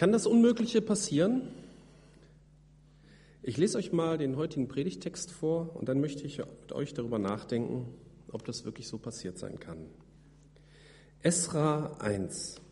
[0.00, 1.42] Kann das Unmögliche passieren?
[3.42, 7.18] Ich lese euch mal den heutigen Predigtext vor und dann möchte ich mit euch darüber
[7.18, 7.86] nachdenken,
[8.32, 9.76] ob das wirklich so passiert sein kann.
[11.20, 12.62] Esra 1.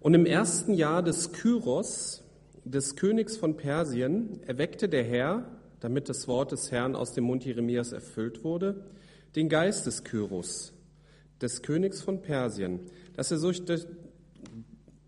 [0.00, 2.24] Und im ersten Jahr des Kyros,
[2.64, 5.44] des Königs von Persien, erweckte der Herr,
[5.80, 8.86] damit das Wort des Herrn aus dem Mund Jeremias erfüllt wurde,
[9.36, 10.72] den Geist des Kyros,
[11.42, 12.80] des Königs von Persien,
[13.14, 13.62] dass er, durch,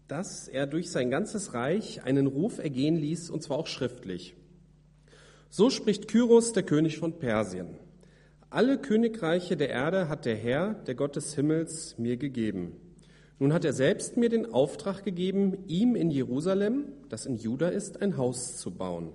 [0.08, 4.34] dass er durch sein ganzes Reich einen Ruf ergehen ließ, und zwar auch schriftlich.
[5.50, 7.76] So spricht Kyros, der König von Persien.
[8.50, 12.76] Alle Königreiche der Erde hat der Herr, der Gott des Himmels, mir gegeben.
[13.38, 18.00] Nun hat er selbst mir den Auftrag gegeben, ihm in Jerusalem, das in Juda ist,
[18.00, 19.12] ein Haus zu bauen.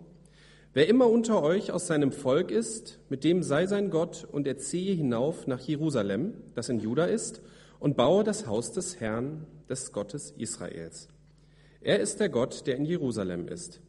[0.74, 4.58] Wer immer unter euch aus seinem Volk ist, mit dem sei sein Gott und er
[4.58, 7.42] ziehe hinauf nach Jerusalem, das in Juda ist,
[7.82, 11.10] und baue das Haus des Herrn, des Gottes Israels.
[11.82, 13.82] Er ist der Gott, der in Jerusalem ist.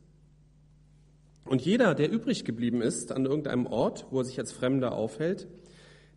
[1.45, 5.47] Und jeder, der übrig geblieben ist an irgendeinem Ort, wo er sich als Fremder aufhält,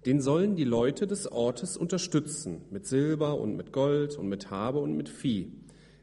[0.05, 4.79] den sollen die Leute des Ortes unterstützen mit Silber und mit Gold und mit Habe
[4.79, 5.51] und mit Vieh,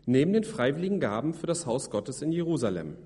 [0.04, 2.97] neben den freiwilligen Gaben für das Haus Gottes in Jerusalem.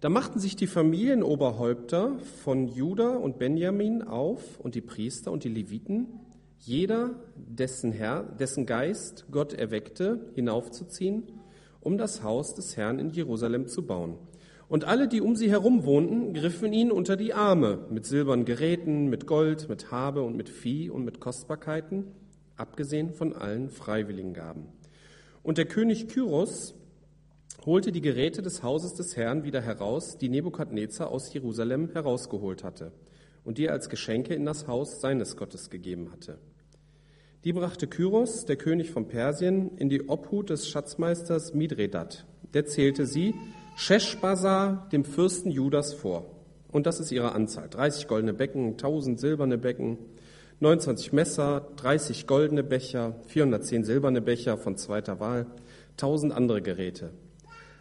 [0.00, 5.48] Da machten sich die Familienoberhäupter von Juda und Benjamin auf und die Priester und die
[5.48, 6.08] Leviten,
[6.60, 11.24] jeder, dessen Herr, dessen Geist Gott erweckte, hinaufzuziehen,
[11.80, 14.16] um das Haus des Herrn in Jerusalem zu bauen.
[14.68, 19.08] Und alle, die um sie herum wohnten, griffen ihn unter die Arme mit silbernen Geräten,
[19.08, 22.04] mit Gold, mit Habe und mit Vieh und mit Kostbarkeiten,
[22.56, 24.66] abgesehen von allen Freiwilligengaben.
[25.42, 26.74] Und der König Kyros
[27.64, 32.92] holte die Geräte des Hauses des Herrn wieder heraus, die Nebukadnezar aus Jerusalem herausgeholt hatte
[33.48, 36.36] und die er als Geschenke in das Haus seines Gottes gegeben hatte.
[37.44, 42.26] Die brachte Kyros, der König von Persien, in die Obhut des Schatzmeisters Midredat.
[42.52, 43.34] Der zählte sie
[43.74, 46.26] Sheshbazar, dem Fürsten Judas, vor.
[46.70, 47.70] Und das ist ihre Anzahl.
[47.70, 49.96] 30 goldene Becken, 1000 silberne Becken,
[50.60, 55.46] 29 Messer, 30 goldene Becher, 410 silberne Becher von zweiter Wahl,
[55.92, 57.12] 1000 andere Geräte.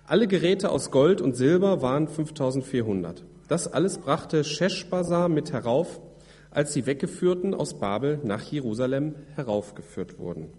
[0.05, 3.25] Alle Geräte aus Gold und Silber waren 5400.
[3.47, 6.01] Das alles brachte Sheshbazar mit herauf,
[6.51, 10.49] als die Weggeführten aus Babel nach Jerusalem heraufgeführt wurden.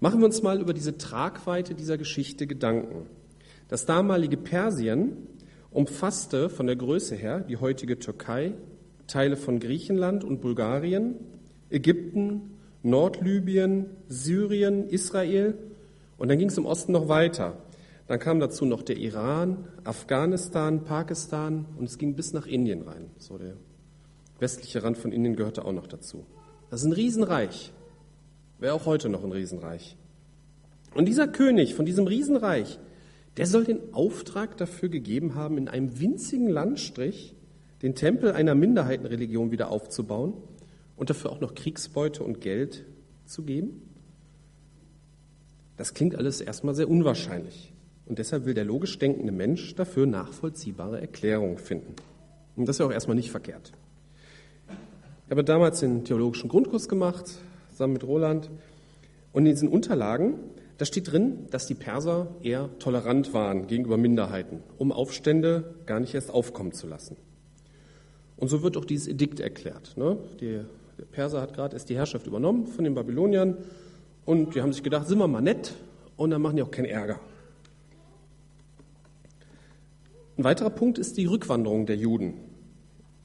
[0.00, 3.06] Machen wir uns mal über diese Tragweite dieser Geschichte Gedanken.
[3.68, 5.16] Das damalige Persien
[5.70, 8.54] umfasste von der Größe her die heutige Türkei,
[9.06, 11.14] Teile von Griechenland und Bulgarien,
[11.70, 15.54] Ägypten, Nordlibyen, Syrien, Israel
[16.18, 17.56] und dann ging es im Osten noch weiter.
[18.06, 23.10] Dann kam dazu noch der Iran, Afghanistan, Pakistan und es ging bis nach Indien rein.
[23.18, 23.56] So der
[24.38, 26.24] westliche Rand von Indien gehörte auch noch dazu.
[26.70, 27.72] Das ist ein Riesenreich.
[28.58, 29.96] Wäre auch heute noch ein Riesenreich.
[30.94, 32.78] Und dieser König von diesem Riesenreich,
[33.36, 37.34] der soll den Auftrag dafür gegeben haben, in einem winzigen Landstrich
[37.82, 40.34] den Tempel einer Minderheitenreligion wieder aufzubauen
[40.96, 42.84] und dafür auch noch Kriegsbeute und Geld
[43.26, 43.82] zu geben?
[45.76, 47.74] Das klingt alles erstmal sehr unwahrscheinlich.
[48.06, 51.94] Und deshalb will der logisch denkende Mensch dafür nachvollziehbare Erklärungen finden.
[52.56, 53.72] Und das ist ja auch erstmal nicht verkehrt.
[55.26, 57.26] Ich habe damals den theologischen Grundkurs gemacht,
[57.72, 58.48] zusammen mit Roland.
[59.32, 60.38] Und in diesen Unterlagen
[60.78, 66.14] da steht drin, dass die Perser eher tolerant waren gegenüber Minderheiten, um Aufstände gar nicht
[66.14, 67.16] erst aufkommen zu lassen.
[68.36, 69.96] Und so wird auch dieses Edikt erklärt.
[69.96, 70.18] Ne?
[70.40, 70.60] Die,
[70.98, 73.56] der Perser hat gerade erst die Herrschaft übernommen von den Babyloniern
[74.26, 75.72] und die haben sich gedacht, sind wir mal nett
[76.18, 77.20] und dann machen die auch keinen Ärger.
[80.36, 82.34] Ein weiterer Punkt ist die Rückwanderung der Juden.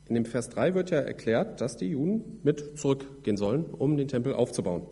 [0.08, 4.08] In dem Vers 3 wird ja erklärt, dass die Juden mit zurückgehen sollen, um den
[4.08, 4.84] Tempel aufzubauen.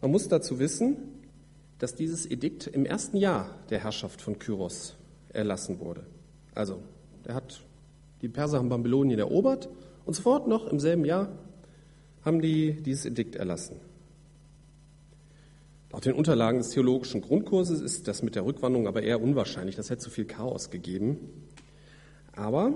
[0.00, 0.96] Man muss dazu wissen,
[1.78, 4.96] dass dieses Edikt im ersten Jahr der Herrschaft von Kyros
[5.30, 6.06] erlassen wurde.
[6.54, 6.80] Also,
[7.24, 7.62] er hat,
[8.22, 9.68] die Perser haben Babylonien erobert
[10.06, 11.28] und sofort noch im selben Jahr
[12.24, 13.76] haben die dieses Edikt erlassen.
[15.94, 19.76] Laut den Unterlagen des theologischen Grundkurses ist das mit der Rückwanderung aber eher unwahrscheinlich.
[19.76, 21.20] Das hätte zu viel Chaos gegeben.
[22.32, 22.72] Aber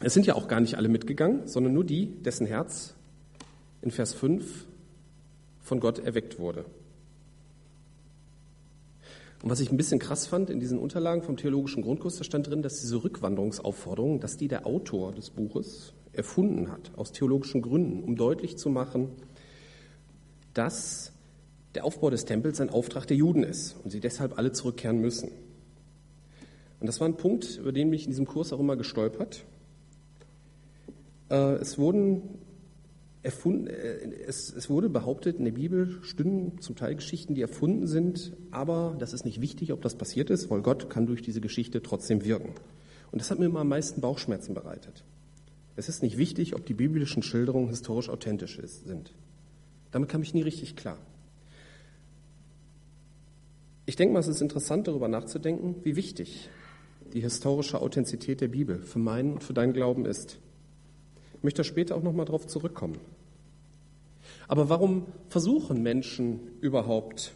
[0.00, 2.94] es sind ja auch gar nicht alle mitgegangen, sondern nur die, dessen Herz
[3.82, 4.66] in Vers 5
[5.60, 6.64] von Gott erweckt wurde.
[9.44, 12.48] Und was ich ein bisschen krass fand in diesen Unterlagen vom theologischen Grundkurs, da stand
[12.48, 18.02] drin, dass diese Rückwanderungsaufforderung, dass die der Autor des Buches erfunden hat, aus theologischen Gründen,
[18.02, 19.10] um deutlich zu machen,
[20.56, 21.12] dass
[21.74, 25.30] der Aufbau des Tempels ein Auftrag der Juden ist und sie deshalb alle zurückkehren müssen.
[26.80, 29.44] Und das war ein Punkt, über den bin ich in diesem Kurs auch immer gestolpert.
[31.30, 32.22] Äh, es wurden
[33.22, 38.32] erfunden, äh, es, wurde behauptet, in der Bibel stünden zum Teil Geschichten, die erfunden sind,
[38.50, 41.82] aber das ist nicht wichtig, ob das passiert ist, weil Gott kann durch diese Geschichte
[41.82, 42.54] trotzdem wirken.
[43.12, 45.04] Und das hat mir immer am meisten Bauchschmerzen bereitet.
[45.76, 49.12] Es ist nicht wichtig, ob die biblischen Schilderungen historisch authentisch sind.
[49.96, 50.98] Damit kam ich nie richtig klar.
[53.86, 56.50] Ich denke mal, es ist interessant, darüber nachzudenken, wie wichtig
[57.14, 60.36] die historische Authentizität der Bibel für meinen und für deinen Glauben ist.
[61.38, 62.98] Ich möchte später auch nochmal darauf zurückkommen.
[64.48, 67.32] Aber warum versuchen Menschen überhaupt,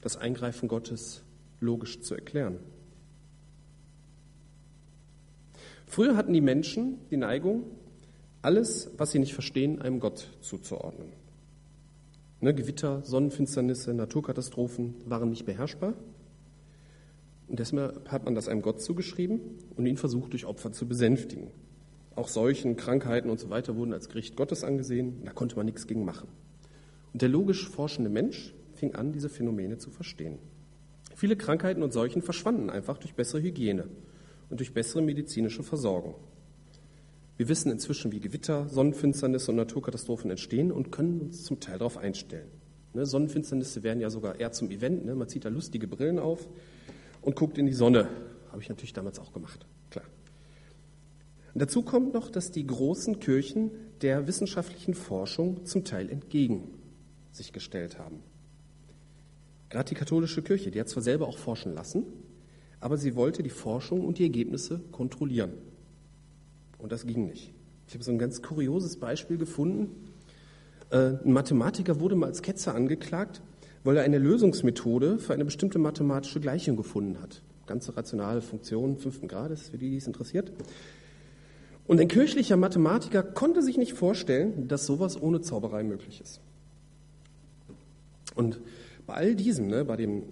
[0.00, 1.22] das Eingreifen Gottes
[1.60, 2.58] logisch zu erklären?
[5.86, 7.62] Früher hatten die Menschen die Neigung,
[8.42, 11.21] alles, was sie nicht verstehen, einem Gott zuzuordnen.
[12.42, 15.94] Ne, Gewitter, Sonnenfinsternisse, Naturkatastrophen waren nicht beherrschbar.
[17.46, 19.40] Und deshalb hat man das einem Gott zugeschrieben
[19.76, 21.52] und ihn versucht, durch Opfer zu besänftigen.
[22.16, 25.22] Auch Seuchen, Krankheiten und so weiter wurden als Gericht Gottes angesehen.
[25.24, 26.28] Da konnte man nichts gegen machen.
[27.12, 30.38] Und der logisch forschende Mensch fing an, diese Phänomene zu verstehen.
[31.14, 33.84] Viele Krankheiten und Seuchen verschwanden einfach durch bessere Hygiene
[34.50, 36.16] und durch bessere medizinische Versorgung.
[37.36, 41.96] Wir wissen inzwischen, wie Gewitter, Sonnenfinsternisse und Naturkatastrophen entstehen und können uns zum Teil darauf
[41.96, 42.48] einstellen.
[42.94, 45.04] Ne, Sonnenfinsternisse werden ja sogar eher zum Event.
[45.04, 45.14] Ne?
[45.14, 46.48] Man zieht da lustige Brillen auf
[47.22, 48.08] und guckt in die Sonne.
[48.50, 50.04] Habe ich natürlich damals auch gemacht, klar.
[51.54, 53.70] Und dazu kommt noch, dass die großen Kirchen
[54.02, 56.68] der wissenschaftlichen Forschung zum Teil entgegen
[57.30, 58.22] sich gestellt haben.
[59.70, 62.04] Gerade die katholische Kirche, die hat zwar selber auch forschen lassen,
[62.80, 65.52] aber sie wollte die Forschung und die Ergebnisse kontrollieren.
[66.82, 67.52] Und das ging nicht.
[67.86, 70.10] Ich habe so ein ganz kurioses Beispiel gefunden.
[70.90, 73.40] Äh, ein Mathematiker wurde mal als Ketzer angeklagt,
[73.84, 77.40] weil er eine Lösungsmethode für eine bestimmte mathematische Gleichung gefunden hat.
[77.66, 80.52] Ganze rationale Funktionen fünften Grades, für die, die es interessiert.
[81.86, 86.40] Und ein kirchlicher Mathematiker konnte sich nicht vorstellen, dass sowas ohne Zauberei möglich ist.
[88.34, 88.60] Und
[89.06, 90.24] bei all diesem, ne, bei dem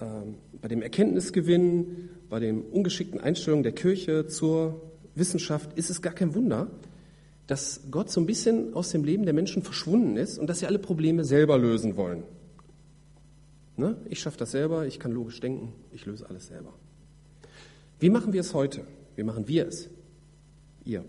[0.00, 4.80] ähm, bei dem Erkenntnisgewinn, bei dem ungeschickten Einstellung der Kirche zur
[5.18, 6.68] Wissenschaft ist es gar kein Wunder,
[7.46, 10.66] dass Gott so ein bisschen aus dem Leben der Menschen verschwunden ist und dass sie
[10.66, 12.22] alle Probleme selber lösen wollen.
[13.76, 13.96] Ne?
[14.08, 16.74] Ich schaffe das selber, ich kann logisch denken, ich löse alles selber.
[18.00, 18.82] Wie machen wir es heute?
[19.16, 19.88] Wie machen wir es?
[20.84, 21.04] Ihr.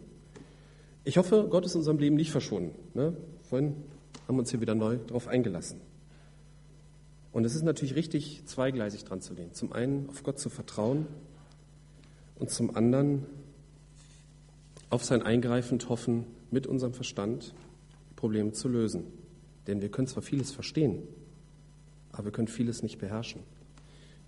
[1.04, 2.76] Ich hoffe, Gott ist in unserem Leben nicht verschwunden.
[2.94, 3.16] Ne?
[3.50, 3.76] Vorhin
[4.28, 5.82] haben wir uns hier wieder neu darauf eingelassen.
[7.32, 9.54] Und es ist natürlich richtig, zweigleisig dran zu gehen.
[9.54, 11.08] Zum einen auf Gott zu vertrauen
[12.38, 13.26] und zum anderen
[14.90, 17.54] auf sein Eingreifen hoffen, mit unserem Verstand
[18.16, 19.04] Probleme zu lösen.
[19.68, 21.04] Denn wir können zwar vieles verstehen,
[22.12, 23.42] aber wir können vieles nicht beherrschen.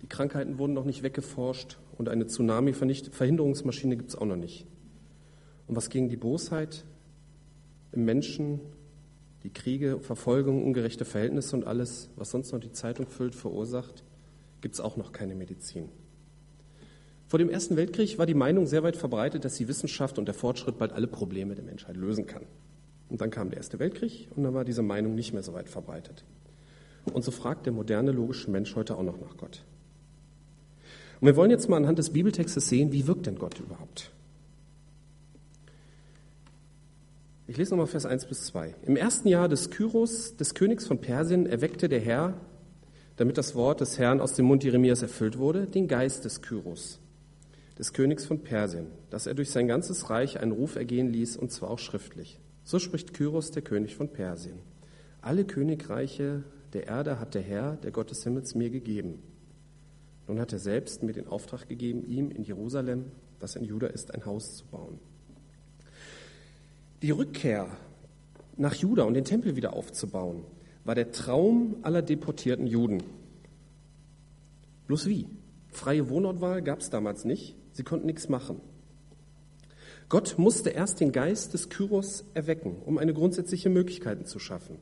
[0.02, 4.66] Die Krankheiten wurden noch nicht weggeforscht und eine Tsunami-Verhinderungsmaschine gibt es auch noch nicht.
[5.66, 6.84] Und was gegen die Bosheit
[7.92, 8.60] im Menschen
[9.42, 14.04] die Kriege, Verfolgung, ungerechte Verhältnisse und alles, was sonst noch die Zeitung füllt, verursacht,
[14.60, 15.88] gibt es auch noch keine Medizin.
[17.32, 20.34] Vor dem Ersten Weltkrieg war die Meinung sehr weit verbreitet, dass die Wissenschaft und der
[20.34, 22.42] Fortschritt bald alle Probleme der Menschheit lösen kann.
[23.08, 25.70] Und dann kam der Erste Weltkrieg und dann war diese Meinung nicht mehr so weit
[25.70, 26.24] verbreitet.
[27.10, 29.64] Und so fragt der moderne logische Mensch heute auch noch nach Gott.
[31.22, 34.10] Und wir wollen jetzt mal anhand des Bibeltextes sehen, wie wirkt denn Gott überhaupt?
[37.46, 38.74] Ich lese nochmal Vers 1 bis 2.
[38.84, 42.34] Im ersten Jahr des Kyros, des Königs von Persien, erweckte der Herr,
[43.16, 46.98] damit das Wort des Herrn aus dem Mund Jeremias erfüllt wurde, den Geist des Kyros,
[47.78, 51.50] des Königs von Persien, dass er durch sein ganzes Reich einen Ruf ergehen ließ, und
[51.50, 52.38] zwar auch schriftlich.
[52.64, 54.58] So spricht Kyros, der König von Persien.
[55.20, 59.22] Alle Königreiche der Erde hat der Herr, der Gott des Himmels, mir gegeben.
[60.28, 63.06] Nun hat er selbst mir den Auftrag gegeben, ihm in Jerusalem,
[63.40, 64.98] das in Juda ist, ein Haus zu bauen.
[67.02, 67.68] Die Rückkehr
[68.56, 70.44] nach Juda und den Tempel wieder aufzubauen,
[70.84, 73.02] war der Traum aller deportierten Juden.
[74.86, 75.26] Bloß wie?
[75.68, 77.56] Freie Wohnortwahl gab es damals nicht.
[77.72, 78.60] Sie konnten nichts machen.
[80.08, 84.76] Gott musste erst den Geist des Kyros erwecken, um eine grundsätzliche Möglichkeit zu schaffen.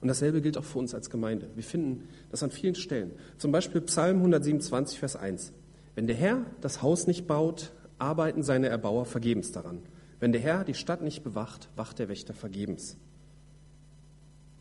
[0.00, 1.50] Und dasselbe gilt auch für uns als Gemeinde.
[1.56, 3.10] Wir finden das an vielen Stellen.
[3.36, 5.52] Zum Beispiel Psalm 127, Vers 1.
[5.96, 9.82] Wenn der Herr das Haus nicht baut, arbeiten seine Erbauer vergebens daran.
[10.20, 12.96] Wenn der Herr die Stadt nicht bewacht, wacht der Wächter vergebens.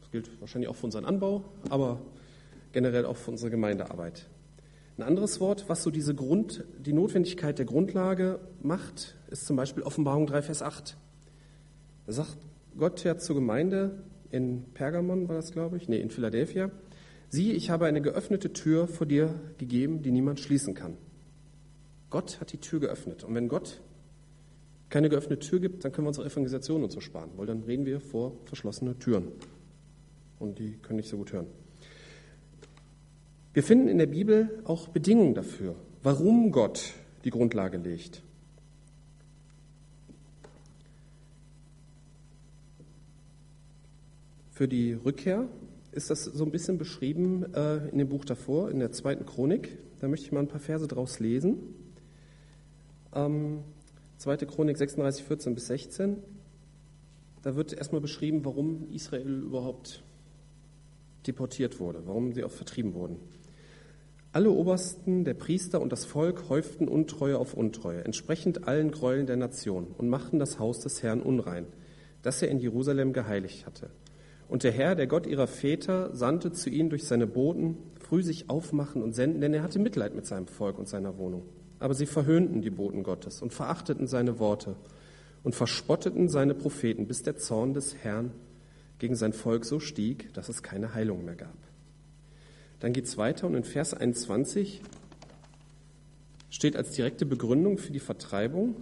[0.01, 2.01] Das gilt wahrscheinlich auch für unseren Anbau, aber
[2.71, 4.25] generell auch für unsere Gemeindearbeit.
[4.97, 9.83] Ein anderes Wort, was so diese Grund, die Notwendigkeit der Grundlage macht, ist zum Beispiel
[9.83, 10.97] Offenbarung 3, Vers 8.
[12.07, 12.37] Da sagt
[12.75, 16.71] Gott ja zur Gemeinde in Pergamon, war das glaube ich, nee, in Philadelphia,
[17.29, 20.97] siehe, ich habe eine geöffnete Tür vor dir gegeben, die niemand schließen kann.
[22.09, 23.23] Gott hat die Tür geöffnet.
[23.23, 23.81] Und wenn Gott
[24.89, 27.85] keine geöffnete Tür gibt, dann können wir unsere Evangelisation und so sparen, weil dann reden
[27.85, 29.27] wir vor verschlossene Türen.
[30.39, 31.47] Und die können nicht so gut hören.
[33.53, 38.21] Wir finden in der Bibel auch Bedingungen dafür, warum Gott die Grundlage legt.
[44.51, 45.47] Für die Rückkehr
[45.91, 49.77] ist das so ein bisschen beschrieben äh, in dem Buch davor, in der zweiten Chronik.
[49.99, 51.57] Da möchte ich mal ein paar Verse draus lesen.
[53.13, 53.59] Ähm,
[54.17, 56.17] zweite Chronik 36, 14 bis 16.
[57.43, 60.03] Da wird erstmal beschrieben, warum Israel überhaupt
[61.27, 63.17] deportiert wurde, warum sie auch vertrieben wurden.
[64.31, 69.37] Alle Obersten, der Priester und das Volk häuften Untreue auf Untreue, entsprechend allen Gräueln der
[69.37, 71.65] Nation, und machten das Haus des Herrn unrein,
[72.21, 73.89] das er in Jerusalem geheiligt hatte.
[74.49, 78.49] Und der Herr, der Gott ihrer Väter, sandte zu ihnen durch seine Boten, früh sich
[78.49, 81.43] aufmachen und senden, denn er hatte Mitleid mit seinem Volk und seiner Wohnung.
[81.79, 84.75] Aber sie verhöhnten die Boten Gottes und verachteten seine Worte
[85.43, 88.31] und verspotteten seine Propheten, bis der Zorn des Herrn
[88.99, 91.57] gegen sein Volk so stieg, dass es keine Heilung mehr gab.
[92.79, 94.81] Dann geht es weiter und in Vers 21
[96.49, 98.75] steht als direkte Begründung für die Vertreibung,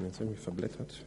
[0.00, 1.04] jetzt habe ich mich verblättert,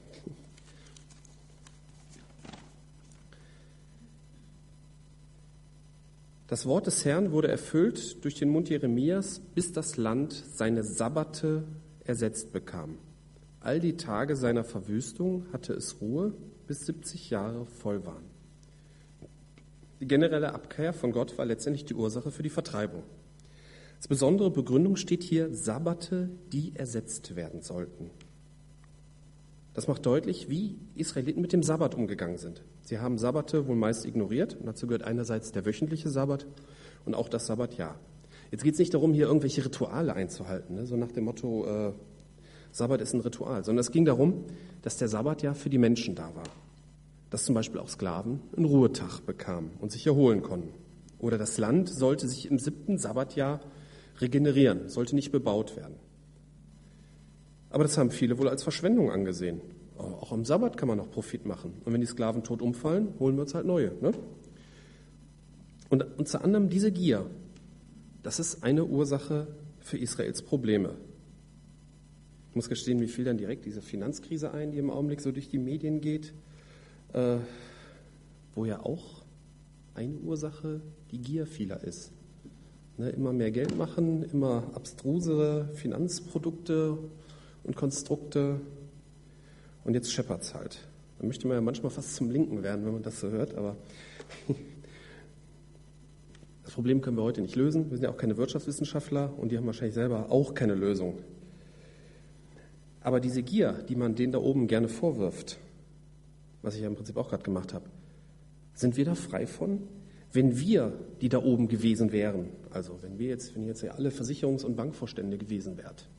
[6.47, 11.63] Das Wort des Herrn wurde erfüllt durch den Mund Jeremias, bis das Land seine Sabbate
[12.03, 12.99] ersetzt bekam.
[13.61, 16.35] All die Tage seiner Verwüstung hatte es Ruhe,
[16.67, 18.34] bis 70 Jahre voll waren.
[20.05, 23.01] Die generelle Abkehr von Gott war letztendlich die Ursache für die Vertreibung.
[23.95, 28.11] Als besondere Begründung steht hier Sabbate, die ersetzt werden sollten.
[29.73, 32.61] Das macht deutlich, wie Israeliten mit dem Sabbat umgegangen sind.
[32.83, 34.53] Sie haben Sabbate wohl meist ignoriert.
[34.53, 36.45] Und dazu gehört einerseits der wöchentliche Sabbat
[37.05, 37.99] und auch das Sabbatjahr.
[38.51, 40.85] Jetzt geht es nicht darum, hier irgendwelche Rituale einzuhalten, ne?
[40.85, 41.93] so nach dem Motto, äh,
[42.71, 44.43] Sabbat ist ein Ritual, sondern es ging darum,
[44.83, 46.43] dass der Sabbat ja für die Menschen da war
[47.35, 50.69] dass zum Beispiel auch Sklaven einen Ruhetag bekamen und sich erholen konnten.
[51.19, 53.59] Oder das Land sollte sich im siebten Sabbatjahr
[54.21, 55.95] regenerieren, sollte nicht bebaut werden.
[57.69, 59.59] Aber das haben viele wohl als Verschwendung angesehen.
[59.97, 61.73] Auch am Sabbat kann man noch Profit machen.
[61.83, 63.91] Und wenn die Sklaven tot umfallen, holen wir uns halt neue.
[63.99, 64.13] Ne?
[65.89, 67.29] Und unter anderem diese Gier,
[68.23, 69.47] das ist eine Ursache
[69.81, 70.95] für Israels Probleme.
[72.51, 75.49] Ich muss gestehen, mir fiel dann direkt diese Finanzkrise ein, die im Augenblick so durch
[75.49, 76.33] die Medien geht
[77.15, 77.37] äh,
[78.53, 79.23] wo ja auch
[79.95, 80.81] eine Ursache
[81.11, 82.11] die Gier vieler ist.
[82.97, 86.97] Ne, immer mehr Geld machen, immer abstrusere Finanzprodukte
[87.63, 88.59] und Konstrukte
[89.83, 90.79] und jetzt scheppert es halt.
[91.19, 93.75] Da möchte man ja manchmal fast zum Linken werden, wenn man das so hört, aber
[96.63, 97.89] das Problem können wir heute nicht lösen.
[97.89, 101.19] Wir sind ja auch keine Wirtschaftswissenschaftler und die haben wahrscheinlich selber auch keine Lösung.
[103.01, 105.59] Aber diese Gier, die man denen da oben gerne vorwirft,
[106.65, 107.85] was ich ja im Prinzip auch gerade gemacht habe.
[108.73, 109.83] Sind wir da frei von?
[110.33, 113.91] Wenn wir, die da oben gewesen wären, also wenn wir jetzt, wenn ihr jetzt ja
[113.91, 116.09] alle Versicherungs- und Bankvorstände gewesen wärt,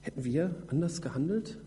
[0.00, 1.58] hätten wir anders gehandelt?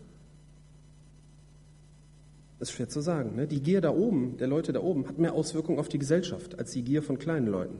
[2.58, 3.36] Das ist schwer zu sagen.
[3.36, 3.46] Ne?
[3.46, 6.72] Die Gier da oben, der Leute da oben, hat mehr Auswirkungen auf die Gesellschaft als
[6.72, 7.78] die Gier von kleinen Leuten.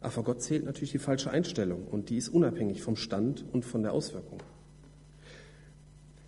[0.00, 3.64] Aber vor Gott zählt natürlich die falsche Einstellung und die ist unabhängig vom Stand und
[3.64, 4.40] von der Auswirkung.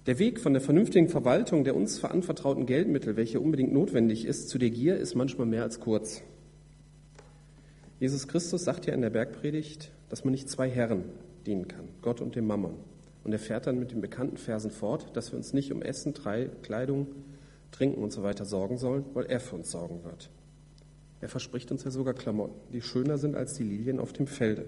[0.07, 4.59] Der Weg von der vernünftigen Verwaltung der uns verantwortrauten Geldmittel, welche unbedingt notwendig ist, zu
[4.59, 6.23] der Gier ist manchmal mehr als kurz.
[8.01, 11.05] Jesus Christus sagt ja in der Bergpredigt, dass man nicht zwei Herren
[11.47, 12.75] dienen kann, Gott und dem Mammon.
[13.23, 16.15] Und er fährt dann mit den bekannten Versen fort, dass wir uns nicht um Essen,
[16.15, 17.07] Kleidung,
[17.71, 20.31] Trinken und so weiter sorgen sollen, weil er für uns sorgen wird.
[21.21, 24.65] Er verspricht uns ja sogar Klamotten, die schöner sind als die Lilien auf dem Felde.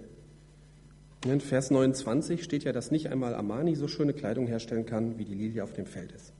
[1.24, 5.24] In Vers 29 steht ja, dass nicht einmal Amani so schöne Kleidung herstellen kann, wie
[5.24, 6.34] die Lilie auf dem Feld ist.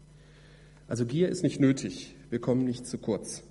[0.88, 3.42] Also Gier ist nicht nötig, wir kommen nicht zu kurz.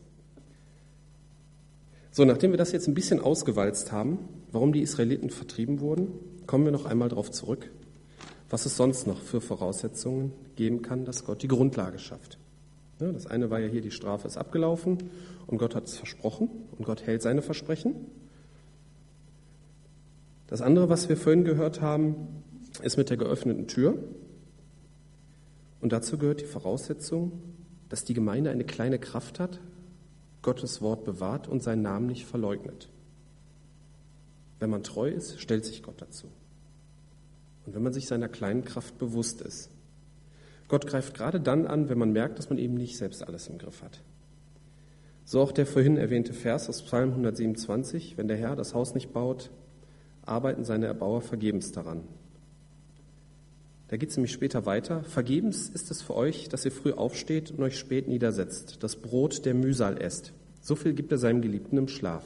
[2.12, 4.20] So, nachdem wir das jetzt ein bisschen ausgewalzt haben,
[4.52, 6.10] warum die Israeliten vertrieben wurden,
[6.46, 7.72] kommen wir noch einmal darauf zurück,
[8.52, 12.38] was es sonst noch für Voraussetzungen geben kann, dass Gott die Grundlage schafft.
[13.00, 15.10] Das eine war ja hier, die Strafe ist abgelaufen
[15.48, 17.96] und Gott hat es versprochen und Gott hält seine Versprechen.
[20.48, 22.44] Das andere, was wir vorhin gehört haben,
[22.82, 23.98] ist mit der geöffneten Tür.
[25.82, 27.42] Und dazu gehört die Voraussetzung,
[27.90, 29.60] dass die Gemeinde eine kleine Kraft hat,
[30.42, 32.90] Gottes Wort bewahrt und seinen Namen nicht verleugnet.
[34.60, 36.28] Wenn man treu ist, stellt sich Gott dazu.
[37.66, 39.70] Und wenn man sich seiner kleinen Kraft bewusst ist.
[40.68, 43.58] Gott greift gerade dann an, wenn man merkt, dass man eben nicht selbst alles im
[43.58, 44.02] Griff hat.
[45.26, 49.14] So auch der vorhin erwähnte Vers aus Psalm 127, wenn der Herr das Haus nicht
[49.14, 49.52] baut,
[50.26, 52.04] arbeiten seine Erbauer vergebens daran.
[53.90, 55.04] Da geht es nämlich später weiter.
[55.04, 59.46] Vergebens ist es für euch, dass ihr früh aufsteht und euch spät niedersetzt, das Brot
[59.46, 60.34] der Mühsal esst.
[60.62, 62.24] So viel gibt er seinem Geliebten im Schlaf.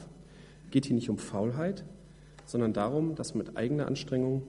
[0.71, 1.83] Geht hier nicht um Faulheit,
[2.45, 4.43] sondern darum, dass mit eigener Anstrengung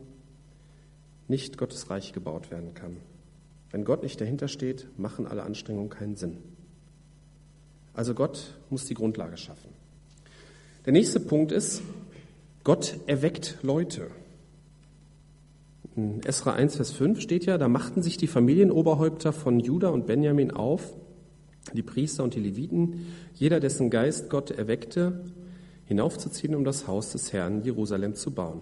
[1.27, 2.99] nicht Gottes Reich gebaut werden kann.
[3.71, 6.39] Wenn Gott nicht dahinter steht, machen alle Anstrengungen keinen Sinn.
[7.95, 9.71] Also Gott muss die Grundlage schaffen.
[10.87, 11.83] Der nächste Punkt ist,
[12.69, 14.09] Gott erweckt Leute.
[15.97, 20.07] In Esra 1, Vers 5 steht ja, da machten sich die Familienoberhäupter von Juda und
[20.07, 20.95] Benjamin auf,
[21.73, 25.25] die Priester und die Leviten, jeder dessen Geist Gott erweckte,
[25.87, 28.61] hinaufzuziehen, um das Haus des Herrn Jerusalem zu bauen.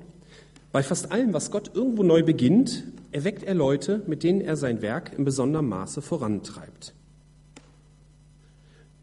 [0.71, 4.83] Bei fast allem, was Gott irgendwo neu beginnt, erweckt er Leute, mit denen er sein
[4.83, 6.95] Werk in besonderem Maße vorantreibt.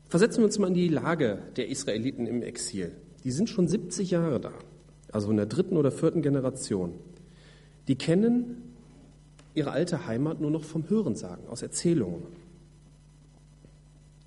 [0.07, 2.93] Versetzen wir uns mal in die Lage der Israeliten im Exil.
[3.25, 4.53] Die sind schon 70 Jahre da,
[5.13, 6.93] also in der dritten oder vierten Generation.
[7.87, 8.73] Die kennen
[9.53, 12.23] ihre alte Heimat nur noch vom Hörensagen, aus Erzählungen.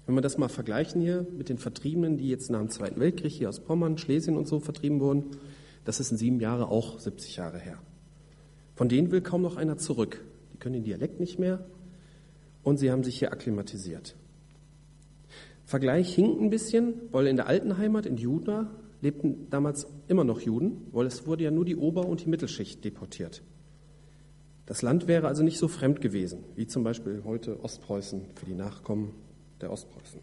[0.06, 3.32] Wenn wir das mal vergleichen hier mit den Vertriebenen, die jetzt nach dem Zweiten Weltkrieg
[3.32, 5.24] hier aus Pommern, Schlesien und so vertrieben wurden,
[5.84, 7.78] das ist in sieben Jahren auch 70 Jahre her.
[8.76, 10.24] Von denen will kaum noch einer zurück.
[10.52, 11.64] Die können den Dialekt nicht mehr
[12.62, 14.14] und sie haben sich hier akklimatisiert.
[15.64, 20.40] Vergleich hinkt ein bisschen, weil in der alten Heimat in Juda lebten damals immer noch
[20.40, 23.42] Juden, weil es wurde ja nur die Ober- und die Mittelschicht deportiert.
[24.66, 28.54] Das Land wäre also nicht so fremd gewesen, wie zum Beispiel heute Ostpreußen für die
[28.54, 29.12] Nachkommen
[29.60, 30.20] der Ostpreußen.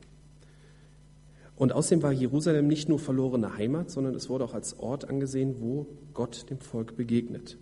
[1.55, 5.55] Und außerdem war Jerusalem nicht nur verlorene Heimat, sondern es wurde auch als Ort angesehen,
[5.59, 7.57] wo Gott dem Volk begegnet.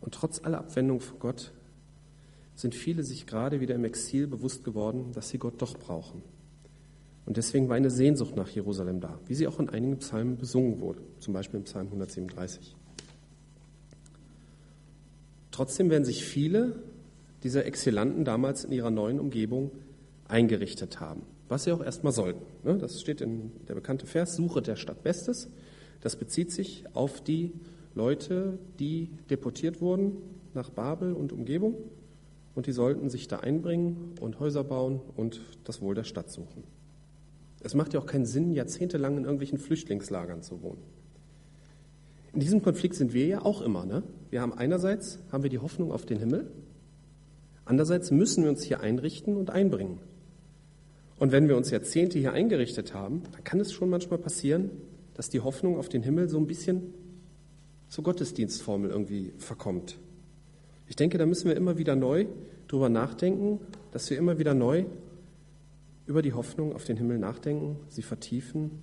[0.00, 1.52] Und trotz aller Abwendung von Gott
[2.54, 6.22] sind viele sich gerade wieder im Exil bewusst geworden, dass sie Gott doch brauchen.
[7.26, 10.80] Und deswegen war eine Sehnsucht nach Jerusalem da, wie sie auch in einigen Psalmen besungen
[10.80, 12.76] wurde, zum Beispiel im Psalm 137.
[15.50, 16.82] Trotzdem werden sich viele
[17.42, 19.70] dieser Exilanten damals in ihrer neuen Umgebung
[20.28, 22.44] eingerichtet haben was sie auch erstmal sollten.
[22.64, 22.78] Ne?
[22.78, 25.48] Das steht in der bekannte Vers, Suche der Stadt Bestes.
[26.00, 27.52] Das bezieht sich auf die
[27.94, 30.16] Leute, die deportiert wurden
[30.54, 31.76] nach Babel und Umgebung
[32.54, 36.64] und die sollten sich da einbringen und Häuser bauen und das Wohl der Stadt suchen.
[37.64, 40.82] Es macht ja auch keinen Sinn, jahrzehntelang in irgendwelchen Flüchtlingslagern zu wohnen.
[42.34, 43.86] In diesem Konflikt sind wir ja auch immer.
[43.86, 44.02] Ne?
[44.30, 46.50] Wir haben einerseits haben wir die Hoffnung auf den Himmel,
[47.64, 49.98] andererseits müssen wir uns hier einrichten und einbringen.
[51.18, 54.70] Und wenn wir uns Jahrzehnte hier eingerichtet haben, dann kann es schon manchmal passieren,
[55.14, 56.92] dass die Hoffnung auf den Himmel so ein bisschen
[57.88, 59.98] zur Gottesdienstformel irgendwie verkommt.
[60.86, 62.26] Ich denke, da müssen wir immer wieder neu
[62.68, 63.60] drüber nachdenken,
[63.92, 64.84] dass wir immer wieder neu
[66.06, 68.82] über die Hoffnung auf den Himmel nachdenken, sie vertiefen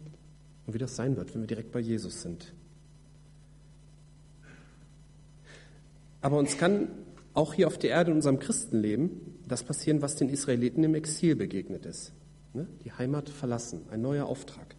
[0.65, 2.53] und wie das sein wird, wenn wir direkt bei Jesus sind.
[6.21, 6.89] Aber uns kann
[7.34, 11.36] auch hier auf der Erde in unserem Christenleben das passieren, was den Israeliten im Exil
[11.36, 12.13] begegnet ist.
[12.53, 12.67] Ne?
[12.84, 14.75] Die Heimat verlassen, ein neuer Auftrag.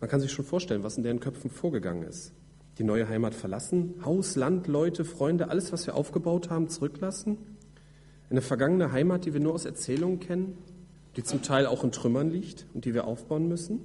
[0.00, 2.32] Man kann sich schon vorstellen, was in deren Köpfen vorgegangen ist.
[2.78, 7.36] Die neue Heimat verlassen, Haus, Land, Leute, Freunde, alles, was wir aufgebaut haben, zurücklassen.
[8.30, 10.56] Eine vergangene Heimat, die wir nur aus Erzählungen kennen,
[11.16, 13.80] die zum Teil auch in Trümmern liegt und die wir aufbauen müssen.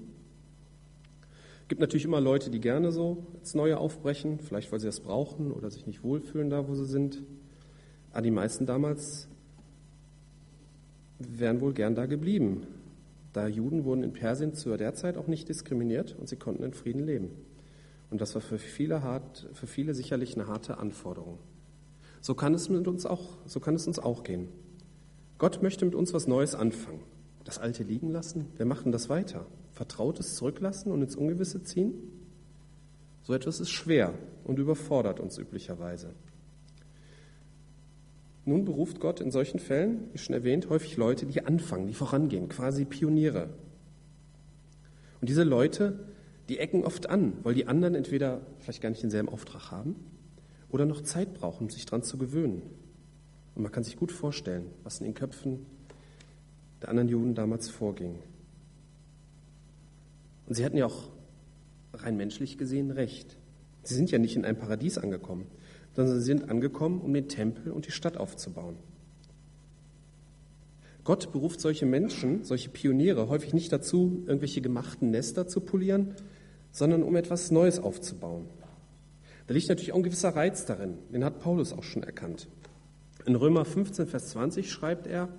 [1.63, 4.99] Es gibt natürlich immer Leute, die gerne so ins Neue aufbrechen, vielleicht weil sie das
[4.99, 7.23] brauchen oder sich nicht wohlfühlen da, wo sie sind.
[8.11, 9.27] Aber die meisten damals
[11.17, 12.67] wären wohl gern da geblieben,
[13.33, 16.73] da Juden wurden in Persien zu der Zeit auch nicht diskriminiert und sie konnten in
[16.73, 17.31] Frieden leben.
[18.11, 21.39] Und das war für viele, hart, für viele sicherlich eine harte Anforderung.
[22.25, 24.47] So kann es mit uns auch, so kann es uns auch gehen.
[25.37, 27.01] Gott möchte mit uns was Neues anfangen.
[27.43, 28.47] Das Alte liegen lassen?
[28.57, 29.45] Wir machen das weiter.
[29.73, 31.93] Vertrautes zurücklassen und ins Ungewisse ziehen?
[33.21, 36.15] So etwas ist schwer und überfordert uns üblicherweise.
[38.43, 42.49] Nun beruft Gott in solchen Fällen, wie schon erwähnt, häufig Leute, die anfangen, die vorangehen,
[42.49, 43.51] quasi Pioniere.
[45.21, 46.07] Und diese Leute,
[46.49, 49.95] die ecken oft an, weil die anderen entweder vielleicht gar nicht denselben Auftrag haben
[50.69, 52.61] oder noch Zeit brauchen, um sich daran zu gewöhnen.
[53.55, 55.65] Und man kann sich gut vorstellen, was in den Köpfen
[56.81, 58.19] der anderen Juden damals vorging.
[60.47, 61.09] Und sie hatten ja auch
[61.93, 63.37] rein menschlich gesehen recht.
[63.83, 65.47] Sie sind ja nicht in einem Paradies angekommen
[65.95, 68.75] sondern sie sind angekommen, um den Tempel und die Stadt aufzubauen.
[71.05, 76.15] Gott beruft solche Menschen, solche Pioniere häufig nicht dazu, irgendwelche gemachten Nester zu polieren,
[76.71, 78.47] sondern um etwas Neues aufzubauen.
[79.47, 82.47] Da liegt natürlich auch ein gewisser Reiz darin, den hat Paulus auch schon erkannt.
[83.25, 85.29] In Römer 15, Vers 20 schreibt er,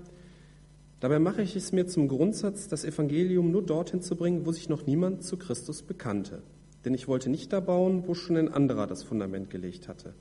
[1.01, 4.69] Dabei mache ich es mir zum Grundsatz, das Evangelium nur dorthin zu bringen, wo sich
[4.69, 6.43] noch niemand zu Christus bekannte.
[6.87, 10.15] denn ich wollte nicht da bauen, wo schon ein anderer das Fundament gelegt hatte.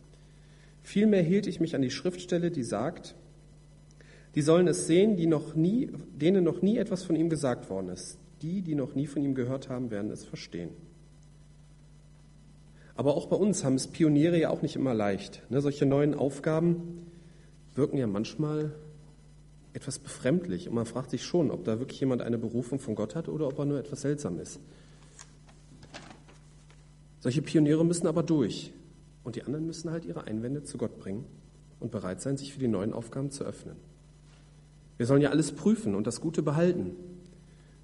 [0.82, 3.14] Vielmehr hielt ich mich an die Schriftstelle, die sagt,
[4.34, 7.90] die sollen es sehen, die noch nie, denen noch nie etwas von ihm gesagt worden
[7.90, 8.18] ist.
[8.42, 10.70] Die, die noch nie von ihm gehört haben, werden es verstehen.
[12.96, 15.44] Aber auch bei uns haben es Pioniere ja auch nicht immer leicht.
[15.50, 17.08] Ne, solche neuen Aufgaben
[17.76, 18.74] wirken ja manchmal
[19.74, 20.70] etwas befremdlich.
[20.70, 23.48] Und man fragt sich schon, ob da wirklich jemand eine Berufung von Gott hat oder
[23.48, 24.60] ob er nur etwas seltsam ist.
[27.20, 28.72] Solche Pioniere müssen aber durch.
[29.24, 31.26] Und die anderen müssen halt ihre Einwände zu Gott bringen
[31.80, 33.76] und bereit sein, sich für die neuen Aufgaben zu öffnen.
[34.98, 36.96] Wir sollen ja alles prüfen und das Gute behalten.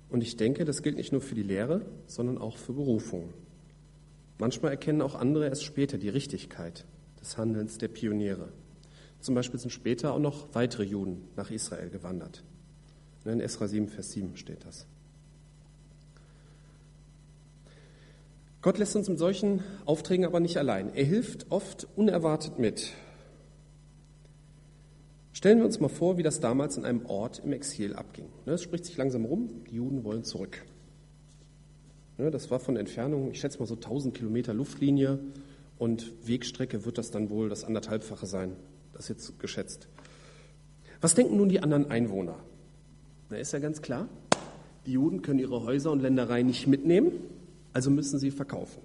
[0.09, 3.33] Und ich denke, das gilt nicht nur für die Lehre, sondern auch für Berufungen.
[4.41, 6.83] Manchmal erkennen auch andere erst später die Richtigkeit
[7.21, 8.51] des Handelns der Pioniere.
[9.19, 12.43] Zum Beispiel sind später auch noch weitere Juden nach Israel gewandert.
[13.23, 14.87] In Esra 7, Vers 7 steht das.
[18.63, 20.91] Gott lässt uns mit solchen Aufträgen aber nicht allein.
[20.95, 22.93] Er hilft oft unerwartet mit.
[25.33, 28.25] Stellen wir uns mal vor, wie das damals in einem Ort im Exil abging.
[28.47, 30.65] Ne, es spricht sich langsam rum, die Juden wollen zurück.
[32.21, 35.17] Ne, das war von Entfernung, ich schätze mal so 1000 Kilometer Luftlinie
[35.79, 38.55] und Wegstrecke wird das dann wohl das anderthalbfache sein.
[38.93, 39.87] Das jetzt geschätzt.
[41.01, 42.35] Was denken nun die anderen Einwohner?
[43.31, 44.07] Na, ist ja ganz klar,
[44.85, 47.11] die Juden können ihre Häuser und Ländereien nicht mitnehmen,
[47.73, 48.83] also müssen sie verkaufen.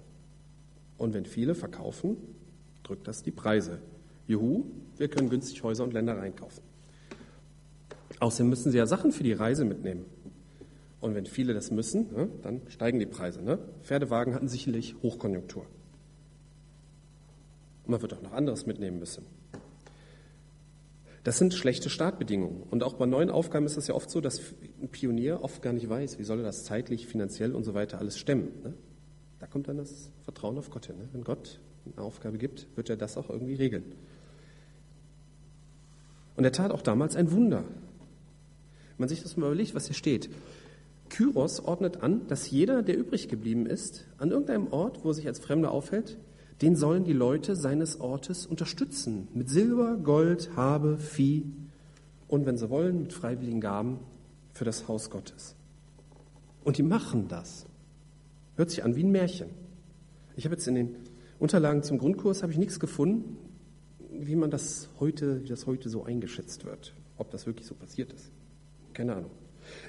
[0.97, 2.17] Und wenn viele verkaufen,
[2.81, 3.77] drückt das die Preise.
[4.27, 4.63] Juhu,
[4.97, 6.63] wir können günstig Häuser und Ländereien kaufen.
[8.19, 10.05] Außerdem müssen sie ja Sachen für die Reise mitnehmen.
[10.99, 13.41] Und wenn viele das müssen, ne, dann steigen die Preise.
[13.41, 13.59] Ne?
[13.83, 15.65] Pferdewagen hatten sicherlich Hochkonjunktur.
[17.85, 19.23] Und man wird auch noch anderes mitnehmen müssen.
[21.23, 22.63] Das sind schlechte Startbedingungen.
[22.69, 24.39] Und auch bei neuen Aufgaben ist es ja oft so, dass
[24.81, 27.99] ein Pionier oft gar nicht weiß, wie soll er das zeitlich, finanziell und so weiter
[27.99, 28.49] alles stemmen.
[28.63, 28.73] Ne?
[29.39, 30.97] Da kommt dann das Vertrauen auf Gott hin.
[30.97, 31.09] Ne?
[31.11, 33.83] Wenn Gott eine Aufgabe gibt, wird er das auch irgendwie regeln.
[36.37, 37.63] Und er tat auch damals ein Wunder.
[37.65, 40.29] Wenn man sich das mal überlegt, was hier steht.
[41.09, 45.27] Kyros ordnet an, dass jeder, der übrig geblieben ist, an irgendeinem Ort, wo er sich
[45.27, 46.17] als Fremder aufhält,
[46.61, 49.27] den sollen die Leute seines Ortes unterstützen.
[49.33, 51.45] Mit Silber, Gold, Habe, Vieh
[52.27, 53.99] und, wenn sie wollen, mit freiwilligen Gaben
[54.53, 55.55] für das Haus Gottes.
[56.63, 57.65] Und die machen das.
[58.55, 59.49] Hört sich an wie ein Märchen.
[60.35, 60.95] Ich habe jetzt in den
[61.39, 63.37] Unterlagen zum Grundkurs habe ich nichts gefunden,
[64.11, 66.93] wie man das heute, wie das heute so eingeschätzt wird.
[67.17, 68.31] Ob das wirklich so passiert ist.
[68.93, 69.31] Keine Ahnung.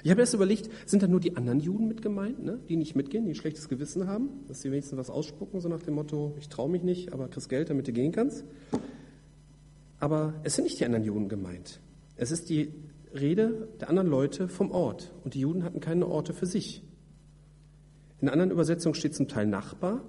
[0.03, 2.59] Ich habe erst überlegt, sind da nur die anderen Juden mit gemeint, ne?
[2.69, 5.81] die nicht mitgehen, die ein schlechtes Gewissen haben, dass sie wenigstens was ausspucken, so nach
[5.81, 8.43] dem Motto, ich traue mich nicht, aber kriegst Geld, damit du gehen kannst.
[9.99, 11.81] Aber es sind nicht die anderen Juden gemeint.
[12.15, 12.73] Es ist die
[13.13, 15.13] Rede der anderen Leute vom Ort.
[15.23, 16.83] Und die Juden hatten keine Orte für sich.
[18.21, 20.03] In anderen Übersetzungen steht zum Teil Nachbar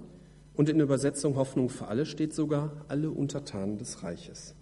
[0.53, 4.55] und in der Übersetzung Hoffnung für alle steht sogar alle Untertanen des Reiches.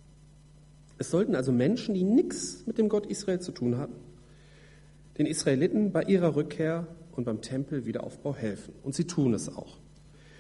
[0.98, 3.96] Es sollten also Menschen, die nichts mit dem Gott Israel zu tun hatten,
[5.20, 8.74] den Israeliten bei ihrer Rückkehr und beim Tempelwiederaufbau helfen.
[8.82, 9.78] Und sie tun es auch.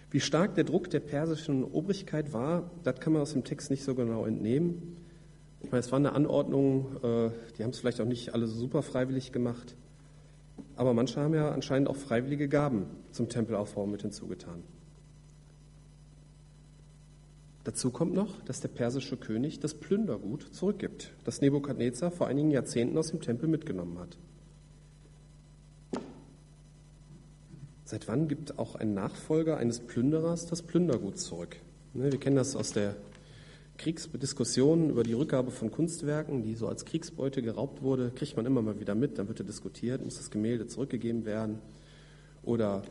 [0.09, 3.83] Wie stark der Druck der persischen Obrigkeit war, das kann man aus dem Text nicht
[3.83, 4.95] so genau entnehmen.
[5.61, 8.81] Ich meine, es war eine Anordnung, äh, die haben es vielleicht auch nicht alle super
[8.81, 9.75] freiwillig gemacht.
[10.77, 14.63] Aber manche haben ja anscheinend auch freiwillige Gaben zum Tempelaufbau mit hinzugetan.
[17.65, 22.97] Dazu kommt noch, dass der persische König das Plündergut zurückgibt, das Nebukadnezar vor einigen Jahrzehnten
[22.97, 24.17] aus dem Tempel mitgenommen hat.
[27.89, 31.55] Seit wann gibt auch ein Nachfolger eines Plünderers das Plündergut zurück?
[31.95, 32.95] Ne, wir kennen das aus der
[33.79, 38.61] Kriegsdiskussion über die Rückgabe von Kunstwerken, die so als Kriegsbeute geraubt wurde, kriegt man immer
[38.61, 41.57] mal wieder mit, dann wird diskutiert, muss das Gemälde zurückgegeben werden.
[42.43, 42.83] Oder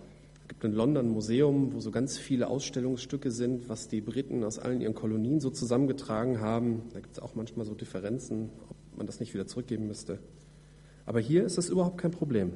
[0.42, 4.42] es gibt in London ein Museum, wo so ganz viele Ausstellungsstücke sind, was die Briten
[4.42, 6.82] aus allen ihren Kolonien so zusammengetragen haben.
[6.92, 10.18] Da gibt es auch manchmal so Differenzen, ob man das nicht wieder zurückgeben müsste.
[11.06, 12.54] Aber hier ist das überhaupt kein Problem.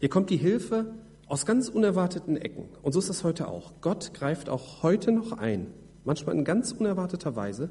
[0.00, 0.92] Hier kommt die Hilfe
[1.26, 2.68] aus ganz unerwarteten Ecken.
[2.82, 3.72] Und so ist das heute auch.
[3.80, 5.68] Gott greift auch heute noch ein,
[6.04, 7.70] manchmal in ganz unerwarteter Weise,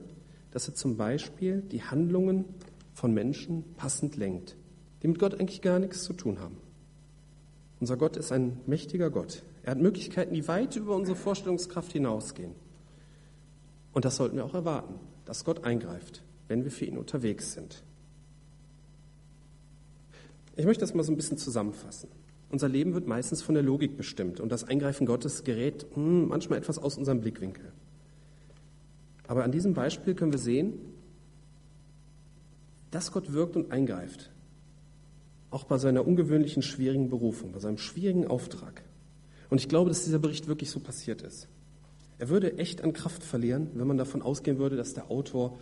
[0.51, 2.45] dass er zum Beispiel die Handlungen
[2.93, 4.55] von Menschen passend lenkt,
[5.01, 6.57] die mit Gott eigentlich gar nichts zu tun haben.
[7.79, 9.43] Unser Gott ist ein mächtiger Gott.
[9.63, 12.53] Er hat Möglichkeiten, die weit über unsere Vorstellungskraft hinausgehen.
[13.93, 17.83] Und das sollten wir auch erwarten, dass Gott eingreift, wenn wir für ihn unterwegs sind.
[20.55, 22.09] Ich möchte das mal so ein bisschen zusammenfassen.
[22.53, 26.59] Unser Leben wird meistens von der Logik bestimmt und das Eingreifen Gottes gerät hm, manchmal
[26.59, 27.71] etwas aus unserem Blickwinkel.
[29.25, 30.73] Aber an diesem Beispiel können wir sehen,
[32.91, 34.29] dass Gott wirkt und eingreift.
[35.49, 38.83] Auch bei seiner ungewöhnlichen, schwierigen Berufung, bei seinem schwierigen Auftrag.
[39.49, 41.47] Und ich glaube, dass dieser Bericht wirklich so passiert ist.
[42.19, 45.57] Er würde echt an Kraft verlieren, wenn man davon ausgehen würde, dass der Autor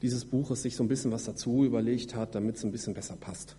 [0.00, 3.16] dieses Buches sich so ein bisschen was dazu überlegt hat, damit es ein bisschen besser
[3.16, 3.56] passt.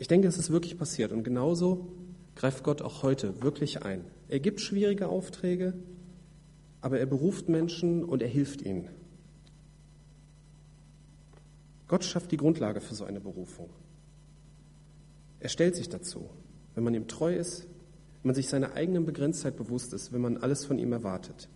[0.00, 1.92] Ich denke, es ist wirklich passiert und genauso
[2.34, 4.06] greift Gott auch heute wirklich ein.
[4.28, 5.74] Er gibt schwierige Aufträge,
[6.80, 8.88] aber er beruft Menschen und er hilft ihnen.
[11.86, 13.68] Gott schafft die Grundlage für so eine Berufung.
[15.38, 16.30] Er stellt sich dazu,
[16.74, 17.64] wenn man ihm treu ist,
[18.22, 21.50] wenn man sich seiner eigenen Begrenztheit bewusst ist, wenn man alles von ihm erwartet.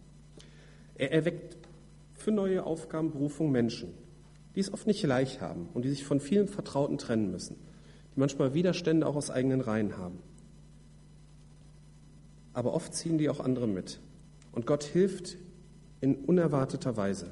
[0.96, 1.56] Er erweckt
[2.12, 3.94] für neue Aufgaben, Berufung Menschen,
[4.54, 7.56] die es oft nicht leicht haben und die sich von vielen Vertrauten trennen müssen,
[8.14, 10.18] die manchmal Widerstände auch aus eigenen Reihen haben.
[12.52, 14.00] Aber oft ziehen die auch andere mit.
[14.52, 15.36] Und Gott hilft
[16.00, 17.26] in unerwarteter Weise.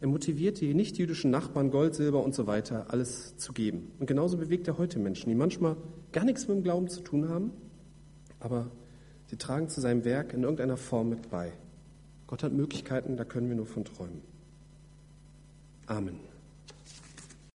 [0.00, 3.90] Er motiviert die nichtjüdischen Nachbarn, Gold, Silber und so weiter, alles zu geben.
[3.98, 5.76] Und genauso bewegt er heute Menschen, die manchmal
[6.12, 7.52] gar nichts mit dem Glauben zu tun haben,
[8.38, 8.70] aber
[9.26, 11.52] sie tragen zu seinem Werk in irgendeiner Form mit bei.
[12.26, 14.22] Gott hat Möglichkeiten, da können wir nur von träumen.
[15.86, 16.29] Amen.